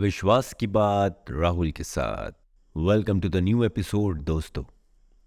[0.00, 2.30] विश्वास की बात राहुल के साथ।
[2.76, 4.64] Welcome to the new episode दोस्तों।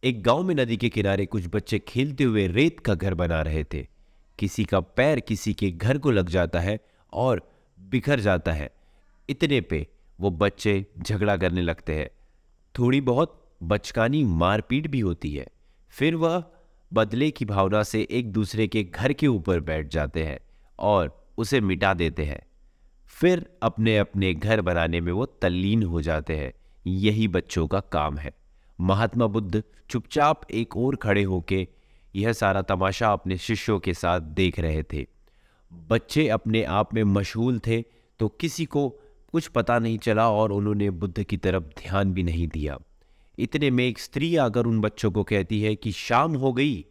[0.04, 3.64] एक गाँव में नदी के किनारे कुछ बच्चे खेलते हुए रेत का घर बना रहे
[3.64, 3.88] थे।
[4.40, 6.80] किसी का पैर किसी के घर को लग जाता है
[7.14, 8.72] और बिखर जाता है।
[9.30, 9.88] इतने पे
[10.20, 12.10] वो बच्चे झगड़ा करने लगते हैं।
[12.80, 15.48] थोड़ी बहुत बचकानी मारपीट भी होती है।
[15.90, 16.44] फिर वह
[16.94, 20.40] बदले की भावना से एक दूसरे के घर के ऊपर बैठ जाते हैं
[20.80, 22.42] और उसे मिटा देते हैं।
[23.14, 26.52] फिर अपने अपने घर बनाने में वो तल्लीन हो जाते हैं।
[26.86, 28.34] यही बच्चों का काम है।
[28.80, 31.68] महात्मा बुद्ध चुपचाप एक और खड़े होके
[32.16, 35.06] यह सारा तमाशा अपने शिष्यों के साथ देख रहे थे।
[35.72, 37.82] बच्चे अपने आप में मशहूल थे
[38.20, 38.90] तो किसी को
[39.32, 42.78] कुछ पता नहीं चला और उन्होंने बुद्ध की तरफ़ ध्यान भी नहीं दिया।
[43.38, 46.86] इतने में एक स्त्री आकर उन बच्चों को कहती है कि, शाम हो गई।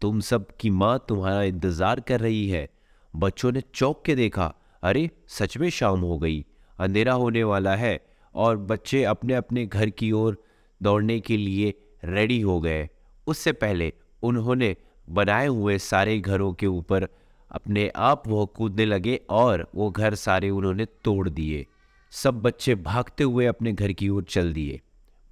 [0.00, 2.68] तुम सब की माँ तुम्हारा इंतज़ार कर रही है।
[3.16, 6.44] बच्चों ने चौंक के देखा। अरे, सच में शाम हो गई।
[6.78, 7.98] अंधेरा होने वाला है
[8.34, 10.42] और बच्चे अपने अपने घर की ओर
[10.80, 12.88] दौड़ने के लिए रेडी हो गए।
[13.26, 14.76] उससे पहले उन्होंने
[15.08, 17.06] बनाए हुए सारे घरों के ऊपर
[17.50, 21.66] अपने आप वो कूदने लगे और वो घर सारे उन्होंने तोड़ दिए।
[22.12, 24.80] सब बच्चे भागते हुए अपने घर की ओर चल दिए।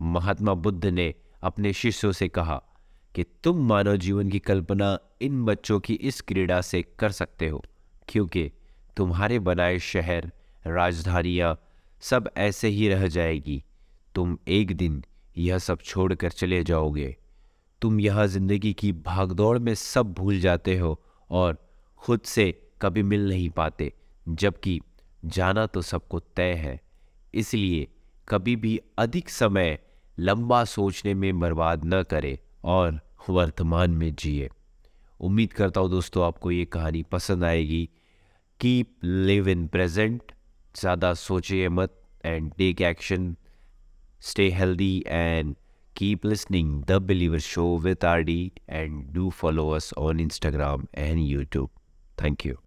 [0.03, 2.63] महात्मा बुद्ध ने अपने शिष्यों से कहा
[3.15, 7.63] कि तुम मानव जीवन की कल्पना इन बच्चों की इस क्रीड़ा से कर सकते हो,
[8.09, 8.51] क्योंकि
[9.01, 10.31] तुम्हारे बनाए शहर,
[10.65, 11.57] राजधानियाँ
[12.03, 13.63] सब ऐसे ही रह जाएगी।
[14.15, 15.03] तुम एक दिन
[15.37, 17.17] यह सब छोड़कर चले जाओगे।
[17.83, 21.57] तुम यह ज़िंदगी की भागदौड़ में सब भूल जाते हो और
[22.01, 22.45] खुद से
[22.83, 23.93] कभी मिल नहीं पाते,
[24.27, 24.81] जबकि
[25.25, 26.79] जाना तो सबको तय है।
[27.35, 27.87] इसलिए
[28.29, 29.79] कभी भी अधिक समय
[30.19, 34.51] लंबा सोचने में बर्बाद न करें और वर्तमान में जिए।
[35.21, 37.89] उम्मीद करता हूँ दोस्तों आपको ये कहानी पसंद आएगी।
[38.62, 40.32] कीप लिव इन प्रेजेंट
[40.80, 43.36] ज़्यादा सोचिए मत and take action
[44.22, 45.56] stay healthy and
[45.96, 48.34] keep listening the believer show with rd
[48.68, 51.70] and do follow us on instagram and youtube
[52.18, 52.58] thank you